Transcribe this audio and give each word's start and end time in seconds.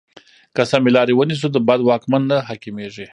که 0.55 0.63
سمې 0.71 0.89
لارې 0.95 1.13
ونیسو، 1.15 1.47
بد 1.67 1.79
واکمن 1.83 2.21
نه 2.29 2.37
حاکمېږي. 2.47 3.05